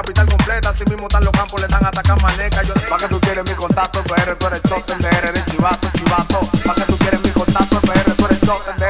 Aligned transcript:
capital 0.00 0.26
completa. 0.26 0.70
Así 0.70 0.84
mismo 0.84 1.06
están 1.06 1.24
los 1.24 1.32
campos, 1.32 1.60
le 1.60 1.66
están 1.66 1.84
atacando 1.84 2.22
maneca. 2.22 2.62
Yo, 2.62 2.74
pa' 2.88 2.96
que 2.96 3.08
tú 3.08 3.20
quieres 3.20 3.44
mi 3.44 3.54
contacto, 3.54 4.02
PR, 4.04 4.34
tú 4.36 4.46
eres 4.46 4.62
chofer, 4.62 4.98
de 4.98 5.28
eres 5.28 5.44
chivato, 5.46 5.88
chivato. 5.96 6.40
Pa' 6.64 6.74
que 6.74 6.82
tú 6.82 6.96
quieres 6.98 7.20
mi 7.22 7.30
contacto, 7.30 7.80
PR, 7.80 8.12
tú 8.16 8.24
eres 8.26 8.40
chofer, 8.40 8.76
de 8.76 8.89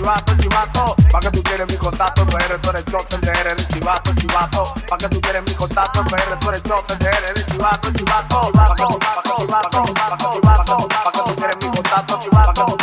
chivato. 0.00 0.96
Pa' 1.12 1.20
que 1.20 1.30
tú 1.30 1.42
quieres 1.42 1.66
mi 1.70 1.76
contacto, 1.76 2.26
PR, 2.26 2.58
tú 2.60 2.70
eres 2.70 2.84
chofer, 2.84 3.20
de 3.20 3.30
eres 3.40 3.68
chivato, 3.68 4.14
chivato. 4.14 4.74
Pa' 4.88 4.96
que 4.96 5.08
tú 5.08 5.20
quieres 5.20 5.42
mi 5.42 5.54
contacto, 5.54 6.04
PR, 6.04 6.38
tú 6.38 6.48
eres 6.48 6.62
chofer, 6.62 6.98
de 6.98 7.08
eres 7.08 7.46
chivato, 7.46 7.92
chivato. 7.92 8.52
Pa' 8.52 8.74
que 8.74 8.82
tú 11.24 11.36
quieres 11.36 11.56
mi 11.60 11.70
contacto, 11.70 12.18
chivato, 12.18 12.56
chivato. 12.56 12.79